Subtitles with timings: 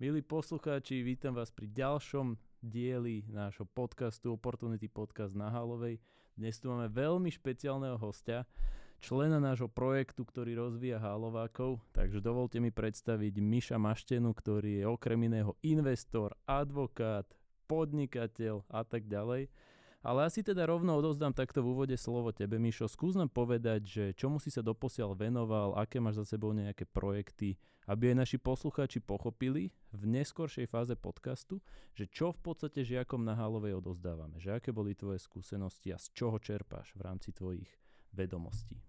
[0.00, 2.32] Milí poslucháči, vítam vás pri ďalšom
[2.64, 6.00] dieli nášho podcastu Opportunity Podcast na Halovej.
[6.32, 8.48] Dnes tu máme veľmi špeciálneho hostia,
[8.96, 11.84] člena nášho projektu, ktorý rozvíja Halovákov.
[11.92, 17.28] Takže dovolte mi predstaviť Miša Maštenu, ktorý je okrem iného investor, advokát,
[17.68, 19.52] podnikateľ a tak ďalej.
[20.00, 22.88] Ale asi teda rovno odozdám takto v úvode slovo tebe, Mišo.
[22.88, 27.60] Skús nám povedať, že čomu si sa doposiaľ venoval, aké máš za sebou nejaké projekty,
[27.84, 31.60] aby aj naši poslucháči pochopili v neskoršej fáze podcastu,
[31.92, 36.08] že čo v podstate žiakom na Hálovej odozdávame, že aké boli tvoje skúsenosti a z
[36.16, 37.68] čoho čerpáš v rámci tvojich
[38.16, 38.80] vedomostí.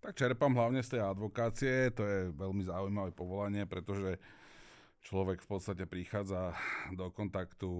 [0.00, 4.16] Tak čerpám hlavne z tej advokácie, to je veľmi zaujímavé povolanie, pretože
[5.04, 6.56] človek v podstate prichádza
[6.96, 7.70] do kontaktu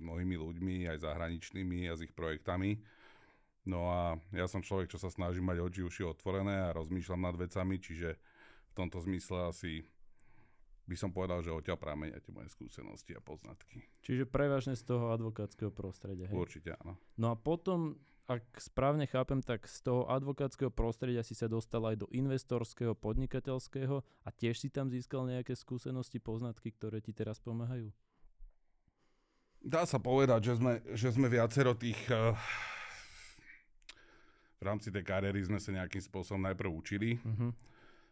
[0.00, 2.80] mnohými ľuďmi, aj zahraničnými a s ich projektami.
[3.68, 7.36] No a ja som človek, čo sa snaží mať oči uši otvorené a rozmýšľam nad
[7.36, 9.84] vecami, čiže v tomto zmysle asi
[10.88, 13.84] by som povedal, že odtiaľ pramenia tie moje skúsenosti a poznatky.
[14.02, 16.26] Čiže prevažne z toho advokátskeho prostredia.
[16.26, 16.34] Hej?
[16.34, 16.98] Určite áno.
[17.14, 22.06] No a potom ak správne chápem, tak z toho advokátskeho prostredia si sa dostal aj
[22.06, 27.90] do investorského, podnikateľského a tiež si tam získal nejaké skúsenosti, poznatky, ktoré ti teraz pomáhajú?
[29.60, 32.00] Dá sa povedať, že sme, že sme viacero tých...
[32.08, 32.32] Uh,
[34.60, 37.48] v rámci tej kariéry sme sa nejakým spôsobom najprv učili, uh-huh.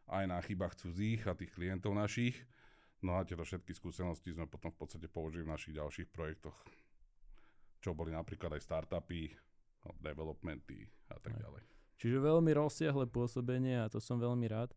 [0.09, 2.41] aj na chybách cudzích a tých klientov našich.
[3.05, 6.57] No a tieto všetky skúsenosti sme potom v podstate použili v našich ďalších projektoch,
[7.85, 9.29] čo boli napríklad aj startupy,
[9.87, 11.63] No, developmenty a tak ďalej.
[11.99, 14.75] Čiže veľmi rozsiahle pôsobenie a to som veľmi rád.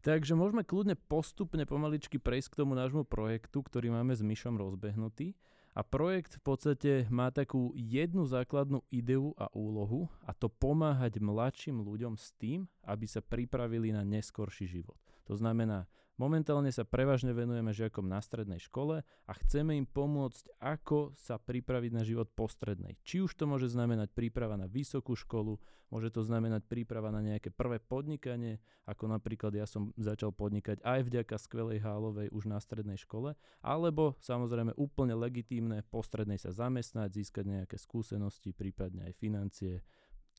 [0.00, 5.36] Takže môžeme kľudne postupne pomaličky prejsť k tomu nášmu projektu, ktorý máme s Myšom rozbehnutý.
[5.70, 11.78] A projekt v podstate má takú jednu základnú ideu a úlohu a to pomáhať mladším
[11.78, 14.98] ľuďom s tým, aby sa pripravili na neskorší život.
[15.30, 15.86] To znamená,
[16.20, 21.92] momentálne sa prevažne venujeme žiakom na strednej škole a chceme im pomôcť, ako sa pripraviť
[21.96, 23.00] na život po strednej.
[23.00, 25.56] Či už to môže znamenať príprava na vysokú školu,
[25.88, 31.08] môže to znamenať príprava na nejaké prvé podnikanie, ako napríklad ja som začal podnikať aj
[31.08, 33.32] vďaka skvelej hálovej už na strednej škole,
[33.64, 39.80] alebo samozrejme úplne legitímne po strednej sa zamestnať, získať nejaké skúsenosti, prípadne aj financie,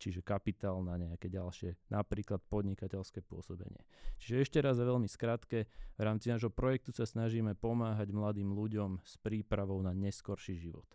[0.02, 3.86] čiže kapitál na nejaké ďalšie, napríklad podnikateľské pôsobenie.
[4.18, 9.06] Čiže ešte raz a veľmi skratke, v rámci nášho projektu sa snažíme pomáhať mladým ľuďom
[9.06, 10.90] s prípravou na neskorší život.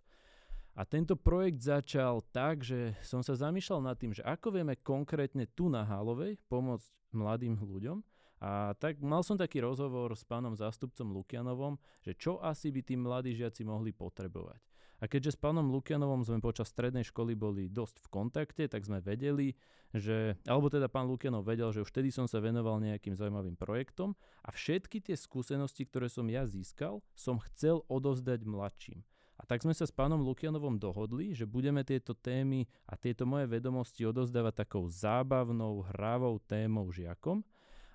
[0.77, 5.49] A tento projekt začal tak, že som sa zamýšľal nad tým, že ako vieme konkrétne
[5.57, 8.05] tu na Hálovej pomôcť mladým ľuďom.
[8.45, 12.93] A tak mal som taký rozhovor s pánom zástupcom Lukianovom, že čo asi by tí
[12.93, 14.61] mladí žiaci mohli potrebovať.
[14.97, 19.05] A keďže s pánom Lukianovom sme počas strednej školy boli dosť v kontakte, tak sme
[19.05, 19.53] vedeli,
[19.93, 24.17] že, alebo teda pán Lukianov vedel, že už vtedy som sa venoval nejakým zaujímavým projektom
[24.41, 29.05] a všetky tie skúsenosti, ktoré som ja získal, som chcel odovzdať mladším.
[29.37, 33.45] A tak sme sa s pánom Lukianovom dohodli, že budeme tieto témy a tieto moje
[33.45, 37.45] vedomosti odozdávať takou zábavnou, hravou témou žiakom.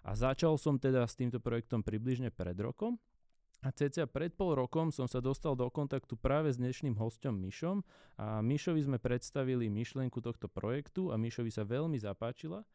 [0.06, 3.02] A začal som teda s týmto projektom približne pred rokom.
[3.62, 7.86] A cca pred pol rokom som sa dostal do kontaktu práve s dnešným hostom Mišom
[8.18, 12.66] a Mišovi sme predstavili myšlienku tohto projektu a Mišovi sa veľmi zapáčila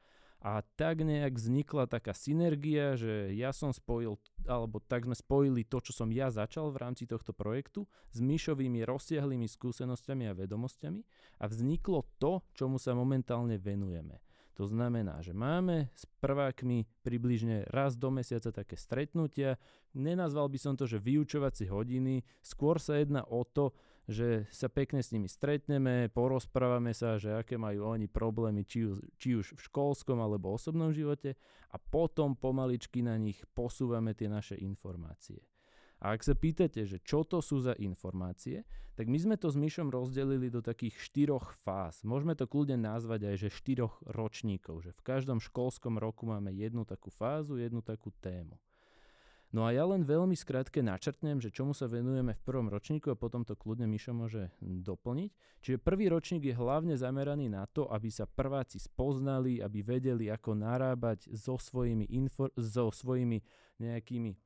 [0.46, 4.14] a tak nejak vznikla taká synergia, že ja som spojil,
[4.46, 8.86] alebo tak sme spojili to, čo som ja začal v rámci tohto projektu s Myšovými
[8.86, 11.02] rozsiahlými skúsenosťami a vedomosťami
[11.42, 14.22] a vzniklo to, čomu sa momentálne venujeme.
[14.56, 19.60] To znamená, že máme s prvákmi približne raz do mesiaca také stretnutia.
[19.92, 25.02] Nenazval by som to, že vyučovacie hodiny, skôr sa jedná o to, že sa pekne
[25.02, 29.64] s nimi stretneme, porozprávame sa, že aké majú oni problémy, či už, či už v
[29.66, 31.34] školskom alebo osobnom živote
[31.68, 35.42] a potom pomaličky na nich posúvame tie naše informácie.
[36.06, 38.62] A ak sa pýtate, že čo to sú za informácie,
[38.94, 42.06] tak my sme to s Myšom rozdelili do takých štyroch fáz.
[42.06, 46.86] Môžeme to kľudne nazvať aj, že štyroch ročníkov, že v každom školskom roku máme jednu
[46.86, 48.54] takú fázu, jednu takú tému.
[49.50, 53.18] No a ja len veľmi skrátke načrtnem, že čomu sa venujeme v prvom ročníku a
[53.18, 55.30] potom to kľudne Mišo môže doplniť.
[55.58, 60.54] Čiže prvý ročník je hlavne zameraný na to, aby sa prváci spoznali, aby vedeli, ako
[60.54, 63.42] narábať so svojimi, info- so svojimi
[63.82, 64.45] nejakými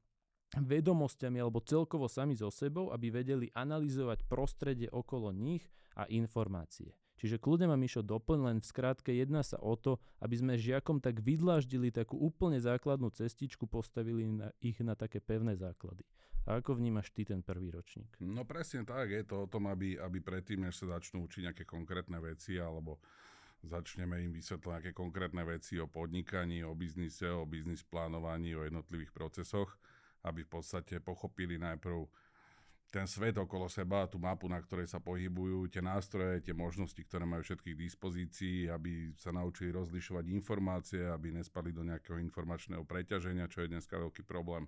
[0.59, 5.63] vedomosťami alebo celkovo sami so sebou, aby vedeli analyzovať prostredie okolo nich
[5.95, 6.91] a informácie.
[7.21, 11.05] Čiže kľudne ma Mišo doplň, len v skrátke jedná sa o to, aby sme žiakom
[11.05, 16.01] tak vydláždili takú úplne základnú cestičku, postavili na, ich na také pevné základy.
[16.49, 18.17] A ako vnímaš ty ten prvý ročník?
[18.25, 21.65] No presne tak, je to o tom, aby, aby predtým, než sa začnú učiť nejaké
[21.69, 23.05] konkrétne veci alebo
[23.61, 29.13] začneme im vysvetľovať nejaké konkrétne veci o podnikaní, o biznise, o biznis plánovaní, o jednotlivých
[29.13, 29.77] procesoch,
[30.27, 32.05] aby v podstate pochopili najprv
[32.91, 37.23] ten svet okolo seba, tú mapu, na ktorej sa pohybujú, tie nástroje, tie možnosti, ktoré
[37.23, 43.63] majú všetkých dispozícií, aby sa naučili rozlišovať informácie, aby nespali do nejakého informačného preťaženia, čo
[43.63, 44.67] je dneska veľký problém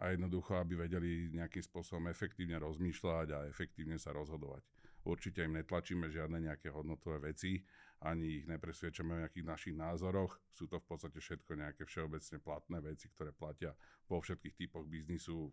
[0.00, 4.64] a jednoducho, aby vedeli nejakým spôsobom efektívne rozmýšľať a efektívne sa rozhodovať.
[5.04, 7.60] Určite im netlačíme žiadne nejaké hodnotové veci,
[8.00, 10.40] ani ich nepresviečame o nejakých našich názoroch.
[10.48, 13.76] Sú to v podstate všetko nejaké všeobecne platné veci, ktoré platia
[14.08, 15.52] vo všetkých typoch biznisu,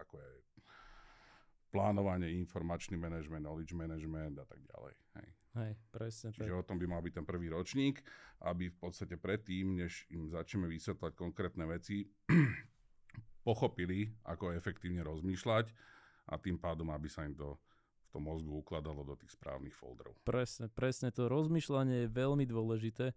[0.00, 0.32] ako je
[1.72, 4.94] plánovanie, informačný management, knowledge management a tak ďalej.
[5.20, 5.28] Hej.
[5.52, 6.60] Hej, presne Čiže tak.
[6.64, 8.00] o tom by mal byť ten prvý ročník,
[8.48, 12.08] aby v podstate predtým, než im začneme vysvetľať konkrétne veci,
[13.48, 15.68] pochopili, ako efektívne rozmýšľať
[16.32, 17.60] a tým pádom, aby sa im to
[18.12, 20.12] tom mozgu ukladalo do tých správnych folderov.
[20.28, 23.16] Presne, presne to rozmýšľanie je veľmi dôležité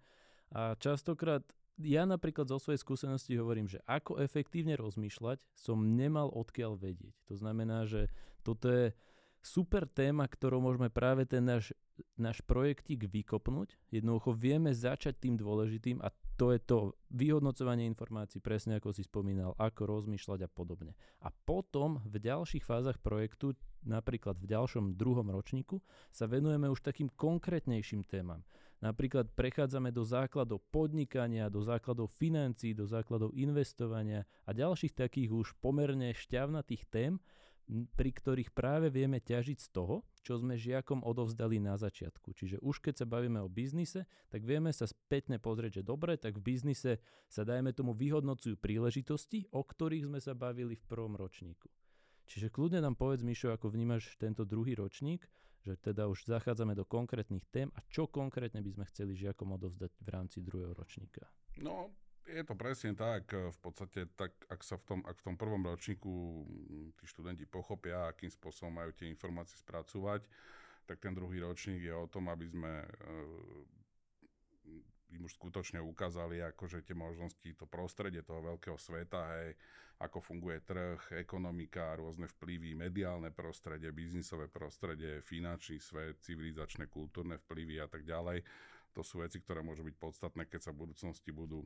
[0.55, 1.43] a častokrát
[1.75, 7.11] ja napríklad zo svojej skúsenosti hovorím, že ako efektívne rozmýšľať som nemal odkiaľ vedieť.
[7.27, 8.07] To znamená, že
[8.47, 8.95] toto je
[9.43, 11.75] super téma, ktorou môžeme práve ten náš,
[12.15, 13.75] náš projektík vykopnúť.
[13.91, 16.77] Jednoducho vieme začať tým dôležitým a to je to
[17.15, 20.91] vyhodnocovanie informácií, presne ako si spomínal, ako rozmýšľať a podobne.
[21.23, 23.55] A potom v ďalších fázach projektu,
[23.87, 25.79] napríklad v ďalšom druhom ročníku,
[26.11, 28.43] sa venujeme už takým konkrétnejším témam.
[28.83, 35.55] Napríklad prechádzame do základov podnikania, do základov financií, do základov investovania a ďalších takých už
[35.63, 37.17] pomerne šťavnatých tém,
[37.67, 42.33] pri ktorých práve vieme ťažiť z toho, čo sme žiakom odovzdali na začiatku.
[42.37, 46.37] Čiže už keď sa bavíme o biznise, tak vieme sa spätne pozrieť, že dobre, tak
[46.37, 51.69] v biznise sa dajme tomu vyhodnocujú príležitosti, o ktorých sme sa bavili v prvom ročníku.
[52.25, 55.25] Čiže kľudne nám povedz, Mišo, ako vnímaš tento druhý ročník
[55.65, 59.97] že teda už zachádzame do konkrétnych tém a čo konkrétne by sme chceli žiakom odovzdať
[59.97, 61.25] v rámci druhého ročníka?
[61.57, 61.89] No,
[62.25, 63.29] je to presne tak.
[63.31, 67.45] V podstate, tak, ak sa v tom, ak v tom prvom ročníku mm, tí študenti
[67.45, 70.25] pochopia, akým spôsobom majú tie informácie spracovať,
[70.85, 72.85] tak ten druhý ročník je o tom, aby sme
[75.15, 79.55] im už skutočne ukázali akože tie možnosti, to prostredie toho veľkého sveta, hej,
[80.03, 87.79] ako funguje trh, ekonomika, rôzne vplyvy, mediálne prostredie, biznisové prostredie, finančný svet, civilizačné, kultúrne vplyvy
[87.79, 88.43] a tak ďalej.
[88.91, 91.63] To sú veci, ktoré môžu byť podstatné, keď sa v budúcnosti budú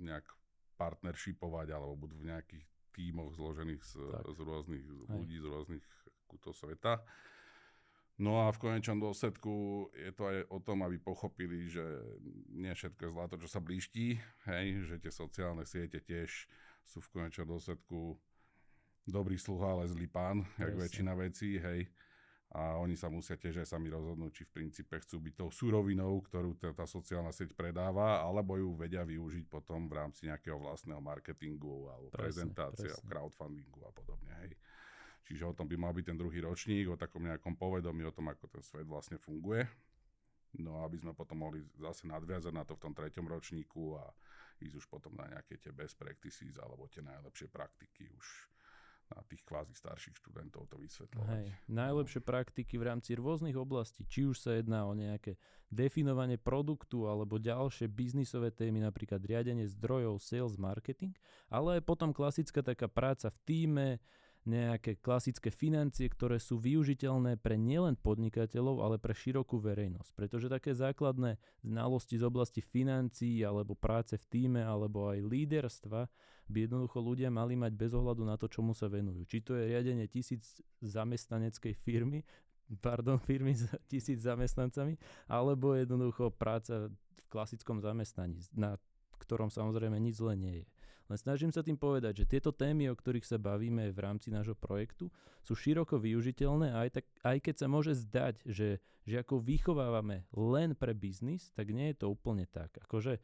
[0.00, 0.26] nejak
[0.74, 2.64] partnershipovať alebo budú v nejakých
[2.94, 3.94] tímoch zložených z,
[4.34, 5.84] z rôznych ľudí, z rôznych
[6.26, 7.02] kútov sveta.
[8.14, 11.82] No a v konečnom dôsledku je to aj o tom, aby pochopili, že
[12.54, 14.14] nie všetko je zlato, čo sa blíští,
[14.46, 16.46] hej, že tie sociálne siete tiež
[16.86, 18.14] sú v konečnom dôsledku
[19.02, 20.62] dobrý sluha, ale zlý pán, Presne.
[20.62, 21.90] jak väčšina vecí, hej.
[22.54, 26.22] A oni sa musia tiež aj sami rozhodnúť, či v princípe chcú byť tou surovinou,
[26.22, 31.02] ktorú tá, tá sociálna sieť predáva, alebo ju vedia využiť potom v rámci nejakého vlastného
[31.02, 33.10] marketingu alebo presne, prezentácie, presne.
[33.10, 34.54] crowdfundingu a podobne, hej.
[35.26, 38.30] Čiže o tom by mal byť ten druhý ročník, o takom nejakom povedomí, o tom,
[38.30, 39.66] ako ten svet vlastne funguje.
[40.62, 44.06] No aby sme potom mohli zase nadviazať na to v tom treťom ročníku a
[44.62, 48.53] ísť už potom na nejaké tie best practices alebo tie najlepšie praktiky už
[49.14, 51.30] na tých kvázi starších študentov to vysvetľovať.
[51.30, 55.38] Hej, najlepšie praktiky v rámci rôznych oblastí, či už sa jedná o nejaké
[55.70, 61.14] definovanie produktu alebo ďalšie biznisové témy, napríklad riadenie zdrojov, sales, marketing,
[61.46, 63.88] ale aj potom klasická taká práca v týme,
[64.44, 70.12] nejaké klasické financie, ktoré sú využiteľné pre nielen podnikateľov, ale pre širokú verejnosť.
[70.12, 76.06] Pretože také základné znalosti z oblasti financií alebo práce v týme alebo aj líderstva
[76.44, 79.24] by jednoducho ľudia mali mať bez ohľadu na to, čomu sa venujú.
[79.24, 82.20] Či to je riadenie tisíc zamestnaneckej firmy,
[82.84, 88.76] pardon, firmy s tisíc zamestnancami, alebo jednoducho práca v klasickom zamestnaní, na
[89.24, 90.66] ktorom samozrejme nič zle nie je.
[91.04, 94.56] Len snažím sa tým povedať, že tieto témy, o ktorých sa bavíme v rámci nášho
[94.56, 95.12] projektu,
[95.44, 98.80] sú široko využiteľné a aj, tak, aj keď sa môže zdať, že
[99.12, 102.72] ako vychovávame len pre biznis, tak nie je to úplne tak.
[102.88, 103.20] Akože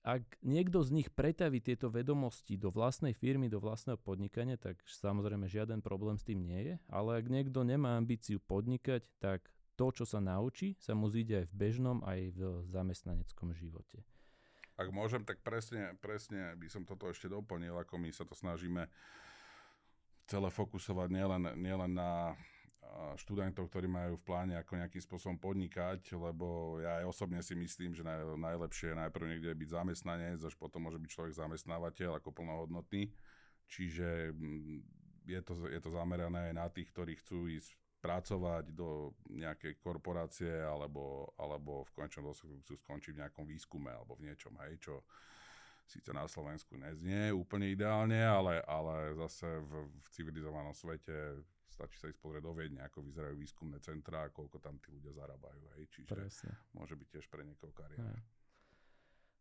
[0.00, 5.44] ak niekto z nich pretaví tieto vedomosti do vlastnej firmy, do vlastného podnikania, tak samozrejme
[5.44, 6.74] žiaden problém s tým nie je.
[6.88, 9.44] Ale ak niekto nemá ambíciu podnikať, tak
[9.76, 14.00] to, čo sa naučí, sa mu zíde aj v bežnom, aj v zamestnaneckom živote.
[14.80, 18.88] Ak môžem, tak presne, presne by som toto ešte doplnil, ako my sa to snažíme
[20.24, 22.32] celé fokusovať nielen, nielen na
[23.20, 27.94] študentov, ktorí majú v pláne ako nejakým spôsobom podnikať, lebo ja aj osobne si myslím,
[27.94, 32.34] že naj, najlepšie je najprv niekde byť zamestnanec, až potom môže byť človek zamestnávateľ ako
[32.34, 33.12] plnohodnotný.
[33.70, 34.78] Čiže mm,
[35.30, 37.70] je to, je to zamerané aj na tých, ktorí chcú ísť
[38.00, 44.16] pracovať do nejakej korporácie alebo, alebo v konečnom dôsledku chcú skončiť v nejakom výskume alebo
[44.16, 45.04] v niečom, hej, čo
[45.84, 52.10] síce na Slovensku neznie úplne ideálne, ale, ale zase v, v civilizovanom svete stačí sa
[52.10, 55.62] ísť pozrieť do Viedne, ako vyzerajú výskumné centrá koľko tam tí ľudia zarábajú.
[55.78, 55.84] Hej.
[55.92, 56.52] Čiže Presne.
[56.76, 58.16] môže byť tiež pre niekoho kariéra.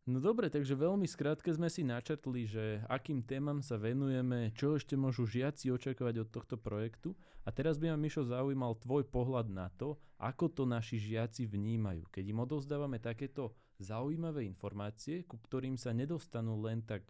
[0.09, 4.97] No dobre, takže veľmi skrátke sme si načrtli, že akým témam sa venujeme, čo ešte
[4.97, 7.13] môžu žiaci očakávať od tohto projektu.
[7.45, 12.09] A teraz by ma, Mišo, zaujímal tvoj pohľad na to, ako to naši žiaci vnímajú.
[12.09, 17.05] Keď im odovzdávame takéto zaujímavé informácie, ku ktorým sa nedostanú len tak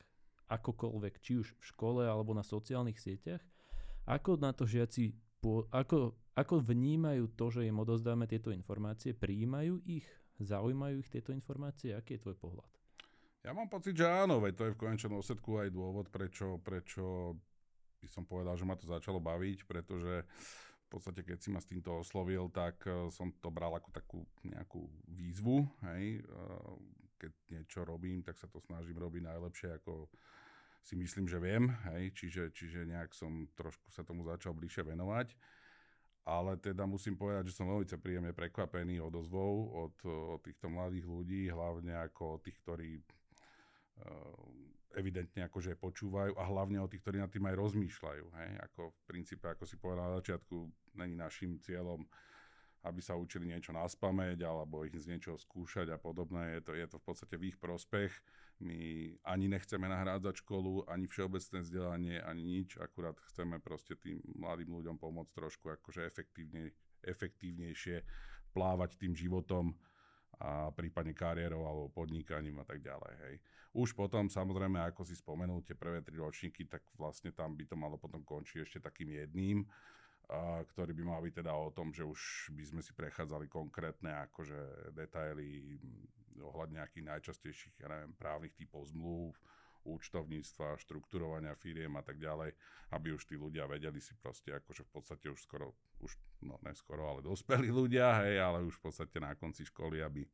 [0.51, 3.39] akokoľvek, či už v škole alebo na sociálnych sieťach,
[4.11, 5.15] ako na to žiaci,
[5.71, 10.03] ako, ako vnímajú to, že im odozdáme tieto informácie, prijímajú ich,
[10.43, 12.78] zaujímajú ich tieto informácie, aký je tvoj pohľad?
[13.39, 17.39] Ja mám pocit, že áno, veď to je v konečnom dôsledku aj dôvod, prečo, prečo
[18.03, 20.27] by som povedal, že ma to začalo baviť, pretože
[20.89, 24.19] v podstate keď si ma s týmto oslovil, tak eh, som to bral ako takú
[24.43, 26.19] nejakú výzvu, hej.
[26.19, 26.73] Eh,
[27.19, 30.07] keď niečo robím, tak sa to snažím robiť najlepšie, ako
[30.83, 32.11] si myslím, že viem, hej.
[32.15, 35.35] Čiže, čiže nejak som trošku sa tomu začal bližšie venovať.
[36.27, 41.49] Ale teda musím povedať, že som veľmi príjemne prekvapený odozvou od, od týchto mladých ľudí,
[41.49, 43.01] hlavne ako tých, ktorí
[44.97, 48.25] evidentne akože počúvajú a hlavne o tých, ktorí nad tým aj rozmýšľajú.
[48.25, 48.51] Hej?
[48.71, 50.55] Ako v princípe, ako si povedal na začiatku,
[50.97, 52.03] není našim cieľom,
[52.87, 56.57] aby sa učili niečo na spameť alebo ich z niečoho skúšať a podobné.
[56.57, 58.11] Je to, je to v podstate v ich prospech.
[58.59, 58.79] My
[59.23, 62.79] ani nechceme nahrádzať školu, ani všeobecné vzdelanie, ani nič.
[62.79, 66.71] Akurát chceme proste tým mladým ľuďom pomôcť trošku akože efektívne,
[67.03, 68.03] efektívnejšie
[68.51, 69.77] plávať tým životom
[70.39, 73.13] a prípadne kariérou alebo podnikaním a tak ďalej.
[73.27, 73.35] Hej.
[73.75, 77.75] Už potom, samozrejme, ako si spomenul, tie prvé tri ročníky, tak vlastne tam by to
[77.75, 79.67] malo potom končiť ešte takým jedným,
[80.31, 84.15] a, ktorý by mal byť teda o tom, že už by sme si prechádzali konkrétne
[84.31, 85.77] akože detaily
[86.39, 89.35] ohľadne nejakých najčastejších, ja neviem, právnych typov zmluv,
[89.85, 92.51] účtovníctva, štrukturovania firiem a tak ďalej,
[92.91, 97.07] aby už tí ľudia vedeli si proste akože v podstate už skoro, už no neskoro,
[97.07, 100.27] ale dospelí ľudia, hej, ale už v podstate na konci školy, aby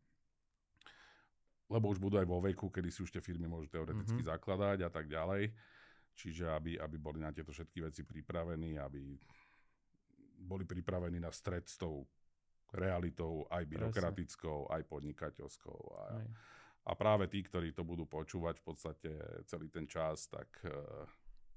[1.65, 4.37] lebo už budú aj vo veku, kedy si už tie firmy môžu teoreticky mm-hmm.
[4.37, 5.49] zakladať a tak ďalej.
[6.15, 9.17] Čiže aby, aby boli na tieto všetky veci pripravení, aby
[10.45, 12.05] boli pripravení na stred s tou
[12.69, 15.79] realitou aj byrokratickou, aj podnikateľskou.
[15.97, 16.21] A,
[16.85, 19.11] a práve tí, ktorí to budú počúvať v podstate
[19.49, 21.03] celý ten čas, tak uh,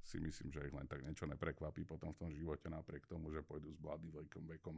[0.00, 3.44] si myslím, že ich len tak niečo neprekvapí potom v tom živote napriek tomu, že
[3.44, 4.76] pôjdu s mladým vekom, vekom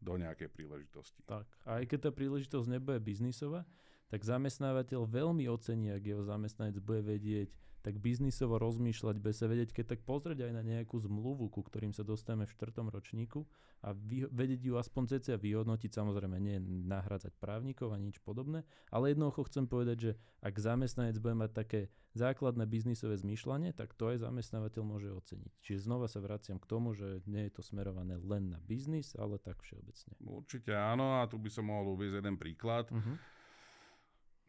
[0.00, 1.20] do nejakej príležitosti.
[1.28, 3.68] Tak, aj keď tá príležitosť nebude biznisová,
[4.08, 7.52] tak zamestnávateľ veľmi ocení, ak jeho zamestnanec bude vedieť
[7.84, 11.92] tak biznisovo rozmýšľať, bez sa vedieť, keď tak pozrieť aj na nejakú zmluvu, ku ktorým
[11.92, 13.44] sa dostaneme v štvrtom ročníku
[13.84, 16.56] a vy, vedieť ju aspoň cecia vyhodnotiť, samozrejme nie
[16.88, 21.80] nahradzať právnikov a nič podobné, ale jednoducho chcem povedať, že ak zamestnanec bude mať také
[22.16, 25.52] základné biznisové zmýšľanie, tak to aj zamestnávateľ môže oceniť.
[25.60, 29.36] Čiže znova sa vraciam k tomu, že nie je to smerované len na biznis, ale
[29.36, 30.16] tak všeobecne.
[30.24, 32.88] Určite áno a tu by som mohol uvieť jeden príklad.
[32.88, 33.20] Uh-huh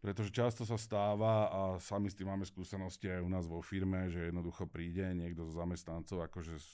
[0.05, 4.05] pretože často sa stáva a sami s tým máme skúsenosti aj u nás vo firme,
[4.05, 6.69] že jednoducho príde niekto z zamestnancov akože s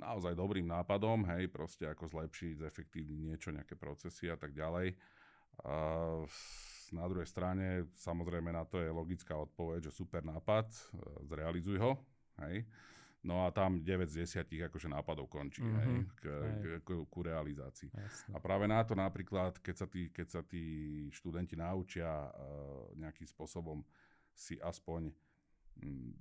[0.00, 4.96] naozaj dobrým nápadom, hej, proste ako zlepšiť, zefektívniť niečo, nejaké procesy a tak ďalej.
[5.60, 5.76] A
[6.96, 10.80] na druhej strane samozrejme na to je logická odpoveď, že super nápad, e,
[11.28, 12.00] zrealizuj ho,
[12.48, 12.64] hej.
[13.20, 15.80] No a tam 9 z 10 akože nápadov končí mm-hmm.
[15.84, 17.92] hej, k, k, k, ku realizácii.
[17.92, 18.32] Jasne.
[18.32, 20.64] A práve na to napríklad, keď sa tí, keď sa tí
[21.12, 23.84] študenti naučia uh, nejakým spôsobom
[24.32, 25.12] si aspoň
[25.84, 26.16] m,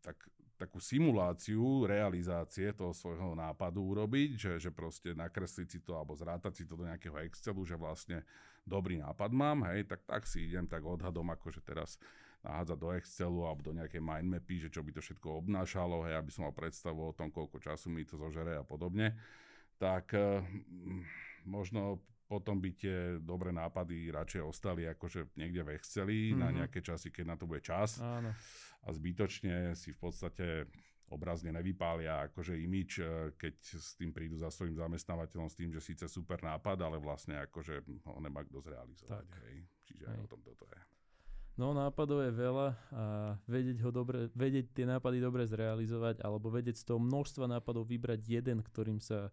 [0.00, 0.16] tak,
[0.56, 6.52] takú simuláciu realizácie toho svojho nápadu urobiť, že, že proste nakresliť si to alebo zrátať
[6.56, 8.24] si to do nejakého Excelu, že vlastne
[8.64, 12.00] dobrý nápad mám, hej, tak tak si idem tak odhadom, akože teraz
[12.40, 16.30] nahádzať do Excelu alebo do nejakej mindmapy, že čo by to všetko obnášalo, hej, aby
[16.32, 19.12] som mal predstavu o tom, koľko času mi to zožere a podobne,
[19.76, 20.40] tak e,
[21.44, 26.40] možno potom by tie dobré nápady radšej ostali akože niekde v Exceli mm-hmm.
[26.40, 26.54] na mhm.
[26.62, 28.00] nejaké časy, keď na to bude čas.
[28.00, 28.32] Áno.
[28.80, 30.46] A zbytočne si v podstate
[31.10, 35.82] obrazne nevypália akože imič, e, keď s tým prídu za svojim zamestnávateľom s tým, že
[35.82, 39.26] síce super nápad, ale vlastne akože ho nemá kto zrealizovať.
[39.44, 39.54] Hej.
[39.90, 40.18] Čiže hej.
[40.22, 40.89] o tom toto je.
[41.60, 43.04] No nápadov je veľa a
[43.44, 48.24] vedieť, ho dobre, vedieť tie nápady dobre zrealizovať alebo vedieť z toho množstva nápadov vybrať
[48.24, 49.28] jeden, ktorým sa,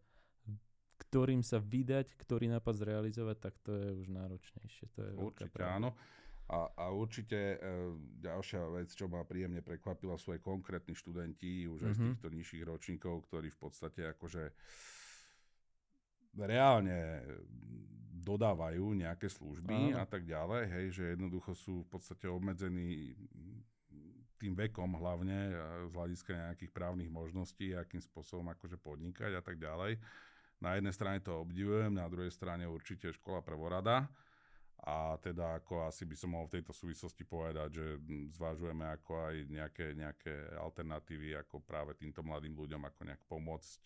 [1.08, 4.86] ktorým sa vydať, ktorý nápad zrealizovať, tak to je už náročnejšie.
[4.92, 5.96] To je určite áno.
[6.48, 7.58] A, a určite e,
[8.24, 11.88] ďalšia vec, čo ma príjemne prekvapila, sú aj konkrétni študenti už mm-hmm.
[11.88, 12.08] aj z mhm.
[12.12, 14.52] týchto nižších ročníkov, ktorí v podstate akože
[16.44, 17.24] reálne
[18.28, 23.16] dodávajú nejaké služby a tak ďalej, hej, že jednoducho sú v podstate obmedzení
[24.38, 25.56] tým vekom hlavne,
[25.88, 29.98] z hľadiska nejakých právnych možností, akým spôsobom akože podnikať a tak ďalej.
[30.62, 34.06] Na jednej strane to obdivujem, na druhej strane určite škola prvorada.
[34.78, 37.86] A teda ako asi by som mohol v tejto súvislosti povedať, že
[38.38, 43.82] zvažujeme ako aj nejaké, nejaké alternatívy, ako práve týmto mladým ľuďom, ako nejak pomôcť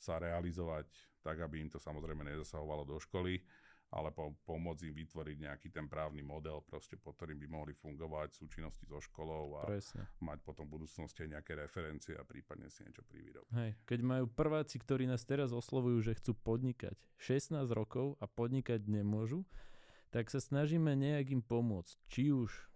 [0.00, 0.88] sa realizovať
[1.20, 3.44] tak, aby im to samozrejme nezasahovalo do školy
[3.90, 8.30] ale po, pomôcť im vytvoriť nejaký ten právny model, proste pod ktorým by mohli fungovať
[8.30, 10.06] v súčinnosti so školou a Presne.
[10.22, 13.50] mať potom v budúcnosti aj nejaké referencie a prípadne si niečo privyrobiť.
[13.50, 18.86] Hej, keď majú prváci, ktorí nás teraz oslovujú, že chcú podnikať 16 rokov a podnikať
[18.86, 19.42] nemôžu,
[20.14, 21.98] tak sa snažíme nejak im pomôcť.
[22.06, 22.70] Či už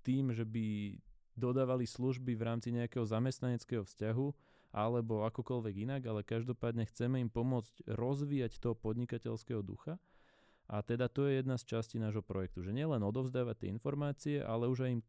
[0.00, 0.96] tým, že by
[1.36, 4.28] dodávali služby v rámci nejakého zamestnaneckého vzťahu,
[4.74, 10.02] alebo akokoľvek inak, ale každopádne chceme im pomôcť rozvíjať toho podnikateľského ducha
[10.68, 14.68] a teda to je jedna z častí nášho projektu, že nielen odovzdávať tie informácie, ale
[14.68, 15.02] už aj im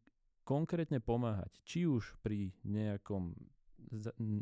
[0.44, 1.50] konkrétne pomáhať.
[1.64, 3.34] Či už pri nejakom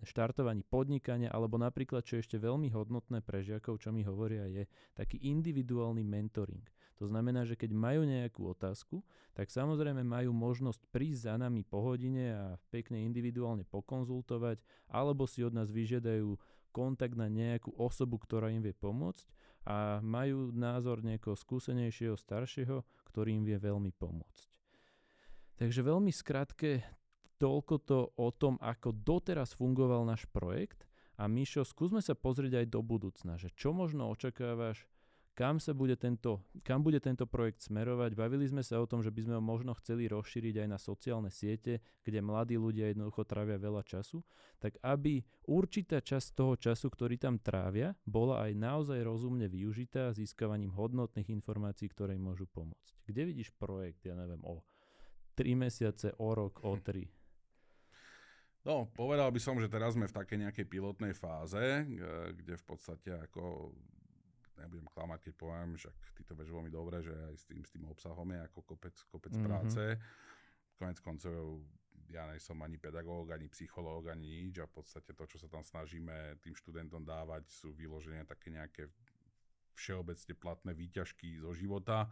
[0.05, 4.65] štartovaní podnikania, alebo napríklad, čo je ešte veľmi hodnotné pre žiakov, čo mi hovoria, je
[4.97, 6.65] taký individuálny mentoring.
[7.03, 9.03] To znamená, že keď majú nejakú otázku,
[9.35, 15.43] tak samozrejme majú možnosť prísť za nami po hodine a pekne individuálne pokonzultovať, alebo si
[15.43, 16.39] od nás vyžiadajú
[16.71, 19.27] kontakt na nejakú osobu, ktorá im vie pomôcť
[19.65, 24.49] a majú názor niekoho skúsenejšieho, staršieho, ktorý im vie veľmi pomôcť.
[25.57, 26.85] Takže veľmi skratke
[27.41, 30.85] toľko to o tom, ako doteraz fungoval náš projekt
[31.17, 34.85] a Mišo, skúsme sa pozrieť aj do budúcna, že čo možno očakávaš
[35.35, 38.15] kam sa bude tento, kam bude tento projekt smerovať.
[38.15, 41.31] Bavili sme sa o tom, že by sme ho možno chceli rozšíriť aj na sociálne
[41.35, 44.23] siete, kde mladí ľudia jednoducho trávia veľa času,
[44.63, 50.71] tak aby určitá časť toho času, ktorý tam trávia, bola aj naozaj rozumne využitá získavaním
[50.71, 53.03] hodnotných informácií, ktoré im môžu pomôcť.
[53.05, 54.63] Kde vidíš projekt, ja neviem, o
[55.35, 57.11] 3 mesiace, o rok, o 3?
[58.65, 61.85] No, povedal by som, že teraz sme v takej nejakej pilotnej fáze,
[62.33, 63.75] kde v podstate ako
[64.65, 67.71] nebudem klamať, keď poviem, že ty to vieš veľmi dobre, že aj s tým, s
[67.71, 69.47] tým obsahom je ako kopec, kopec mm-hmm.
[69.47, 69.83] práce.
[70.75, 71.63] Konec koncov
[72.11, 75.49] ja nie som ani pedagóg, ani psychológ, ani nič a v podstate to, čo sa
[75.49, 78.91] tam snažíme tým študentom dávať, sú vyloženia také nejaké
[79.75, 82.07] všeobecne platné výťažky zo života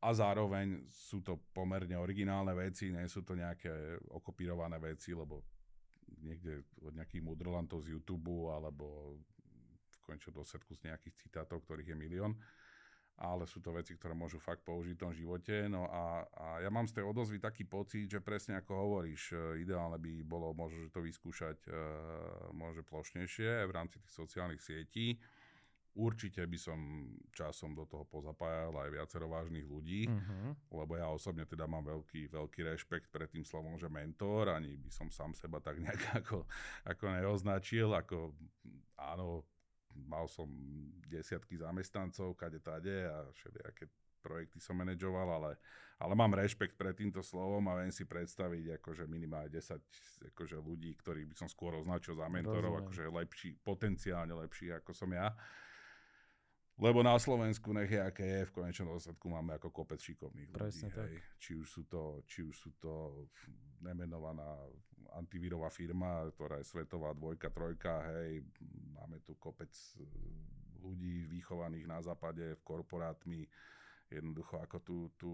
[0.00, 5.44] a zároveň sú to pomerne originálne veci, nie sú to nejaké okopírované veci, lebo
[6.24, 9.20] niekde od nejakých mudrlantov z YouTube alebo
[10.10, 12.34] konečnom dôsledku z nejakých citátov, ktorých je milión
[13.20, 15.68] ale sú to veci, ktoré môžu fakt použiť v tom živote.
[15.68, 19.60] No a, a ja mám z tej odozvy taký pocit, že presne ako hovoríš, e,
[19.60, 21.76] ideálne by bolo možno, že to vyskúšať uh,
[22.56, 25.20] možno plošnejšie v rámci tých sociálnych sietí.
[26.00, 26.78] Určite by som
[27.34, 30.54] časom do toho pozapájal aj viacero vážnych ľudí, uh-huh.
[30.80, 34.88] lebo ja osobne teda mám veľký, veľký rešpekt pred tým slovom, že mentor, ani by
[34.88, 36.48] som sám seba tak nejak ako,
[36.88, 38.32] ako neoznačil, ako
[38.96, 39.44] áno,
[40.06, 40.48] mal som
[41.08, 45.52] desiatky zamestnancov, kade tade a všelijaké projekty som manažoval, ale,
[45.96, 49.80] ale mám rešpekt pred týmto slovom a viem si predstaviť akože minimálne 10
[50.36, 52.84] akože ľudí, ktorých by som skôr označil za mentorov, Rozumiem.
[52.84, 55.32] akože lepší, potenciálne lepší ako som ja.
[56.80, 60.88] Lebo na Slovensku nech je aké je, v konečnom dôsledku máme ako kopec šikovných Presne
[60.88, 60.96] ľudí.
[60.96, 61.08] Tak.
[61.12, 61.16] Hej.
[61.36, 63.28] Či, už sú to, či už sú to
[63.84, 64.56] nemenovaná
[65.12, 68.40] antivírová firma, ktorá je svetová dvojka, trojka, hej,
[68.96, 70.06] máme tu kopec e,
[70.80, 73.44] ľudí vychovaných na západe v korporátmi,
[74.08, 75.30] jednoducho ako tu, tu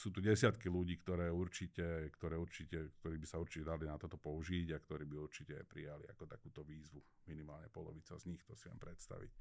[0.00, 4.16] sú tu desiatky ľudí, ktoré určite, ktoré určite, ktorí by sa určite dali na toto
[4.16, 7.04] použiť a ktorí by určite prijali ako takúto výzvu.
[7.28, 9.32] Minimálne polovica z nich, to si vám predstaviť.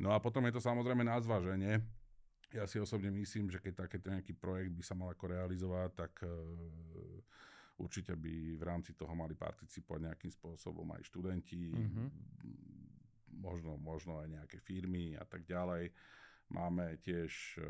[0.00, 1.82] No a potom je to samozrejme na zváženie.
[2.52, 6.12] Ja si osobne myslím, že keď takéto nejaký projekt by sa mal ako realizovať, tak
[6.24, 6.28] e,
[7.80, 12.08] určite by v rámci toho mali participovať nejakým spôsobom aj študenti, mm-hmm.
[13.40, 15.88] možno, možno aj nejaké firmy a tak ďalej.
[16.52, 17.64] Máme tiež e,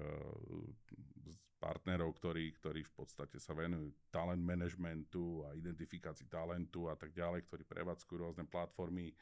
[1.63, 7.47] partnerov, ktorí, ktorí v podstate sa venujú talent managementu a identifikácii talentu a tak ďalej,
[7.47, 9.15] ktorí prevádzkujú rôzne platformy,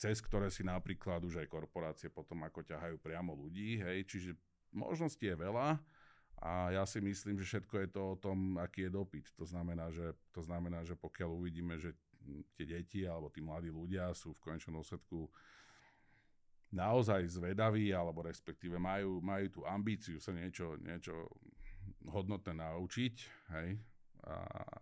[0.00, 4.32] cez ktoré si napríklad už aj korporácie potom ako ťahajú priamo ľudí, hej, čiže
[4.72, 5.76] možností je veľa
[6.40, 9.28] a ja si myslím, že všetko je to o tom, aký je dopyt.
[9.36, 11.92] To znamená, že, to znamená, že pokiaľ uvidíme, že
[12.56, 15.28] tie deti alebo tí mladí ľudia sú v konečnom dôsledku
[16.72, 21.28] naozaj zvedaví, alebo respektíve majú, majú tú ambíciu sa niečo, niečo
[22.08, 23.14] hodnotné naučiť,
[23.52, 23.76] hej,
[24.24, 24.36] a,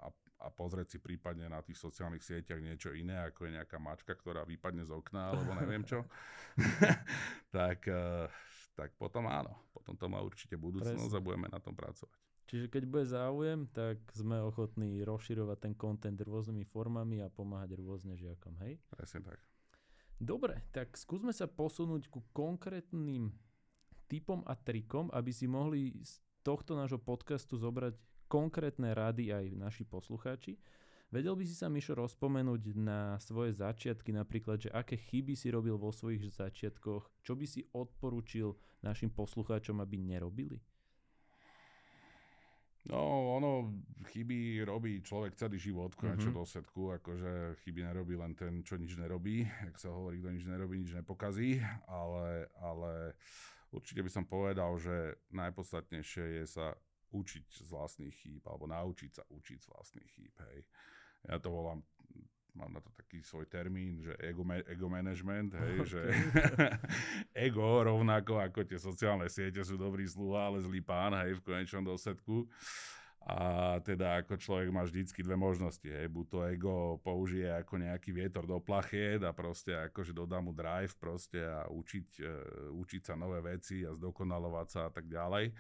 [0.05, 0.07] a
[0.49, 4.49] a pozrieť si prípadne na tých sociálnych sieťach niečo iné, ako je nejaká mačka, ktorá
[4.49, 6.09] vypadne z okna, alebo neviem čo,
[7.57, 8.25] tak, eh,
[8.73, 9.53] tak potom áno.
[9.77, 11.21] Potom to má určite budúcnosť Presne.
[11.21, 12.17] a budeme na tom pracovať.
[12.49, 18.17] Čiže keď bude záujem, tak sme ochotní rozširovať ten content rôznymi formami a pomáhať rôzne
[18.17, 18.81] žiakom, hej?
[18.89, 19.37] Presne tak.
[20.17, 23.37] Dobre, tak skúsme sa posunúť ku konkrétnym
[24.09, 29.89] typom a trikom, aby si mohli z tohto nášho podcastu zobrať konkrétne rady aj naši
[29.89, 30.61] poslucháči.
[31.09, 35.81] Vedel by si sa, Mišo, rozpomenúť na svoje začiatky, napríklad, že aké chyby si robil
[35.81, 38.53] vo svojich začiatkoch, čo by si odporučil
[38.85, 40.61] našim poslucháčom, aby nerobili?
[42.89, 43.69] No, ono,
[44.13, 46.41] chyby robí človek celý život, v konečnom mm-hmm.
[46.41, 47.33] dôsledku, akože
[47.65, 51.61] chyby nerobí len ten, čo nič nerobí, ak sa hovorí, kto nič nerobí, nič nepokazí,
[51.85, 53.13] ale, ale
[53.77, 56.73] určite by som povedal, že najpodstatnejšie je sa
[57.13, 60.59] učiť z vlastných chýb, alebo naučiť sa učiť z vlastných chýb, hej.
[61.27, 61.83] Ja to volám
[62.59, 65.87] mám na to taký svoj termín, že ego, ego management, hej, okay.
[65.87, 66.03] že
[67.47, 71.87] ego rovnako ako tie sociálne siete sú dobrý sluha, ale zlý pán, hej, v konečnom
[71.87, 72.51] dôsledku.
[73.29, 78.11] A teda ako človek má vždycky dve možnosti, hej, buď to ego použije ako nejaký
[78.15, 83.15] vietor do plachiet a proste akože dodá mu drive proste a učiť, uh, učiť sa
[83.21, 85.53] nové veci a zdokonalovať sa a tak ďalej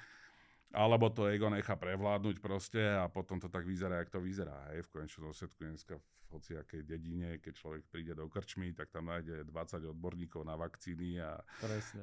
[0.72, 4.68] alebo to ego nechá prevládnuť proste a potom to tak vyzerá, jak to vyzerá.
[4.72, 4.84] Hej.
[4.84, 6.04] V konečnom dôsledku dneska v
[6.36, 11.40] hociakej dedine, keď človek príde do krčmy, tak tam nájde 20 odborníkov na vakcíny a,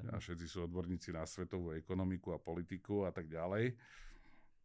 [0.10, 3.78] a všetci sú odborníci na svetovú ekonomiku a politiku a tak ďalej.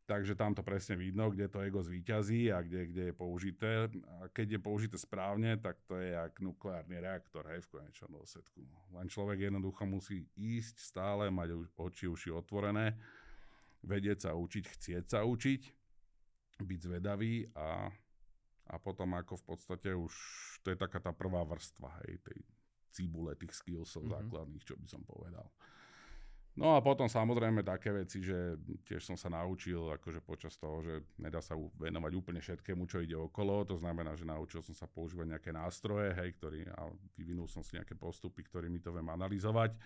[0.08, 3.86] Takže tam to presne vidno, kde to ego zvíťazí a kde, kde je použité.
[4.18, 8.58] A keď je použité správne, tak to je jak nukleárny reaktor hej, v konečnom dôsledku.
[8.90, 12.98] Len človek jednoducho musí ísť stále, mať oči uši otvorené
[13.84, 15.62] vedieť sa učiť, chcieť sa učiť,
[16.60, 17.88] byť zvedavý a,
[18.68, 20.12] a potom ako v podstate už
[20.60, 22.38] to je taká tá prvá vrstva hej, tej
[22.92, 24.16] cibule tých skillsov mm-hmm.
[24.28, 25.48] základných, čo by som povedal.
[26.58, 31.06] No a potom samozrejme také veci, že tiež som sa naučil akože počas toho, že
[31.16, 33.62] nedá sa venovať úplne všetkému, čo ide okolo.
[33.70, 37.78] To znamená, že naučil som sa používať nejaké nástroje, hej, ktorý, a vyvinul som si
[37.78, 39.78] nejaké postupy, ktorými to viem analyzovať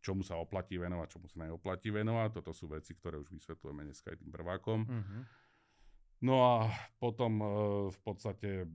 [0.00, 2.40] čomu sa oplatí venovať, čomu sa neoplatí venovať.
[2.42, 4.86] Toto sú veci, ktoré už vysvetľujeme dneska aj tým prvákom.
[4.86, 5.22] Mm-hmm.
[6.26, 6.54] No a
[6.98, 7.46] potom e,
[7.94, 8.66] v podstate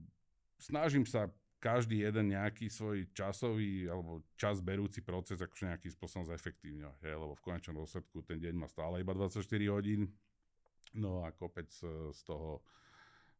[0.56, 1.28] snažím sa
[1.60, 7.00] každý jeden nejaký svoj časový alebo čas berúci proces akože nejakým spôsobom zefektívňovať.
[7.16, 9.40] Lebo v konečnom dôsledku ten deň má stále iba 24
[9.72, 10.12] hodín.
[10.92, 12.60] No a kopec e, z toho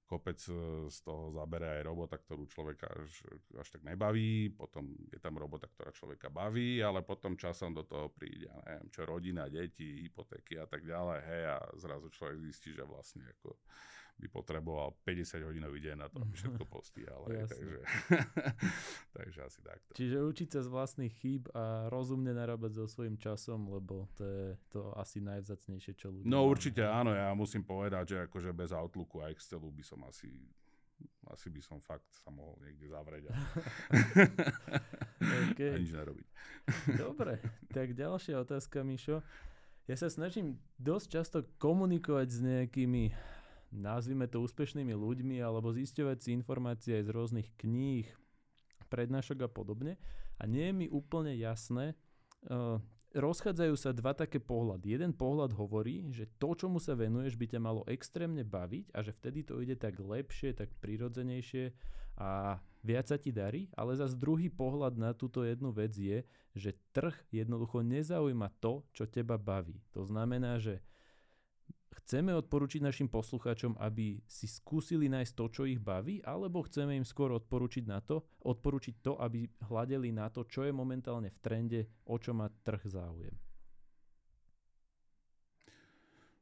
[0.04, 3.24] kopec e, z toho zabere aj robota, ktorú človeka až,
[3.56, 8.12] až tak nebaví, potom je tam robota, ktorá človeka baví, ale potom časom do toho
[8.12, 12.84] príde, neviem, čo rodina, deti, hypotéky a tak ďalej, hej, a zrazu človek zistí, že
[12.84, 13.56] vlastne ako
[14.14, 17.26] by potreboval 50 hodinový deň na to, aby všetko postíhal.
[17.26, 17.78] takže,
[19.16, 19.90] takže asi takto.
[19.94, 24.46] Čiže učiť sa z vlastných chýb a rozumne narábať so svojím časom, lebo to je
[24.70, 26.30] to asi najvzacnejšie, čo ľudia...
[26.30, 30.30] No určite áno, ja musím povedať, že akože bez Outlooku a Excelu by som asi
[31.32, 33.32] asi by som fakt sa mohol niekde zavrieť a,
[35.50, 35.74] okay.
[35.74, 36.28] a nič nerobiť.
[37.00, 37.40] Dobre,
[37.72, 39.24] tak ďalšia otázka, Mišo.
[39.84, 43.12] Ja sa snažím dosť často komunikovať s nejakými
[43.74, 48.06] nazvime to úspešnými ľuďmi alebo zisťovať si informácie aj z rôznych kníh,
[48.86, 49.98] prednášok a podobne.
[50.38, 51.98] A nie je mi úplne jasné,
[52.50, 52.78] uh,
[53.14, 54.98] rozchádzajú sa dva také pohľady.
[54.98, 59.14] Jeden pohľad hovorí, že to, čomu sa venuješ, by ťa malo extrémne baviť a že
[59.14, 61.70] vtedy to ide tak lepšie, tak prirodzenejšie
[62.18, 66.22] a viac sa ti darí, ale zase druhý pohľad na túto jednu vec je,
[66.54, 69.82] že trh jednoducho nezaujíma to, čo teba baví.
[69.94, 70.82] To znamená, že
[71.94, 77.06] Chceme odporučiť našim poslucháčom, aby si skúsili nájsť to, čo ich baví, alebo chceme im
[77.06, 81.80] skôr odporučiť na to, odporučiť to, aby hľadeli na to, čo je momentálne v trende,
[82.10, 83.34] o čo má trh záujem?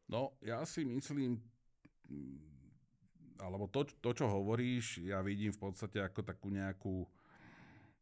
[0.08, 1.40] No, ja si myslím,
[3.40, 7.04] alebo to, to, čo hovoríš, ja vidím v podstate ako takú nejakú,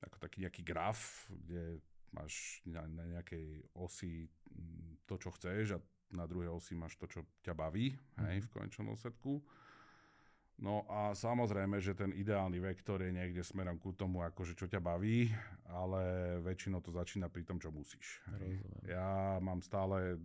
[0.02, 1.78] ako taký nejaký graf, kde
[2.10, 4.26] máš na, na nejakej osi
[5.06, 7.94] to, čo chceš a na druhej osi máš to, čo ťa baví,
[8.26, 8.44] hej, mhm.
[8.46, 9.42] v konečnom dôsledku.
[10.60, 14.76] No a samozrejme, že ten ideálny vektor je niekde smerom ku tomu, akože čo ťa
[14.76, 15.32] baví,
[15.72, 18.20] ale väčšinou to začína pri tom, čo musíš.
[18.36, 18.60] Hej.
[18.84, 20.20] Ja mám stále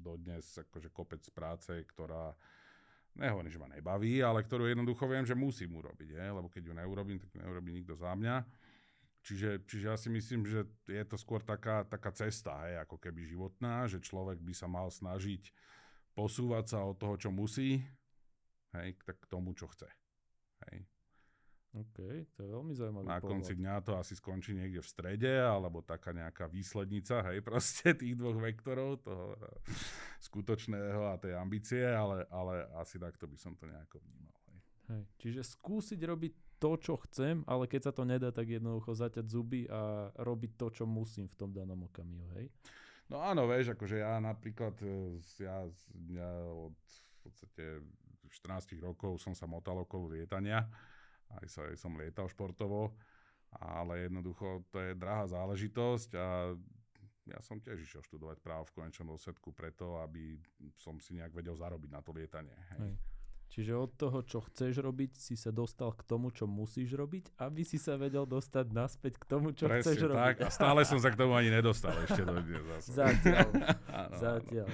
[0.00, 2.32] dodnes akože kopec práce, ktorá
[3.12, 6.72] nehovorím, že ma nebaví, ale ktorú jednoducho viem, že musím urobiť, hej, lebo keď ju
[6.72, 8.36] neurobím, tak neurobí nikto za mňa.
[9.28, 13.28] Čiže, čiže ja si myslím, že je to skôr taká, taká cesta, hej, ako keby
[13.28, 15.52] životná, že človek by sa mal snažiť
[16.16, 17.84] posúvať sa od toho, čo musí,
[18.72, 19.84] hej, k tomu, čo chce.
[20.64, 20.88] Hej.
[21.76, 23.28] OK, to je veľmi zaujímavý Na pohľad.
[23.28, 28.16] konci dňa to asi skončí niekde v strede, alebo taká nejaká výslednica, hej, proste tých
[28.16, 29.36] dvoch vektorov, toho
[30.24, 34.40] skutočného a tej ambície, ale, ale asi takto by som to nejako vnímal.
[34.48, 34.58] Hej.
[34.88, 35.02] Hej.
[35.20, 39.64] Čiže skúsiť robiť to, čo chcem, ale keď sa to nedá, tak jednoducho zaťať zuby
[39.70, 42.50] a robiť to, čo musím v tom danom okamihu, hej?
[43.08, 45.64] No áno, vieš, akože ja napríklad, eh, ja,
[46.12, 46.76] ja od
[47.18, 47.64] v podstate
[48.28, 50.68] 14 rokov som sa motal okolo lietania,
[51.40, 52.96] aj, sa, aj som lietal športovo,
[53.56, 56.52] ale jednoducho to je drahá záležitosť a
[57.28, 60.40] ja som tiež išiel študovať právo v konečnom dôsledku preto, aby
[60.80, 62.56] som si nejak vedel zarobiť na to lietanie.
[62.76, 62.80] Hej.
[62.80, 63.17] Hej.
[63.48, 67.64] Čiže od toho, čo chceš robiť, si sa dostal k tomu, čo musíš robiť, aby
[67.64, 70.38] si sa vedel dostať naspäť k tomu, čo Presne chceš tak, robiť.
[70.44, 72.88] a stále som sa k tomu ani nedostal ešte do zase.
[72.92, 73.48] Zatiaľ.
[73.48, 74.16] Áno, áno.
[74.20, 74.68] Zatiaľ.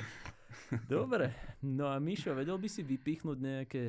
[0.91, 1.27] Dobre,
[1.63, 3.83] no a Mišo, vedel by si vypichnúť nejaké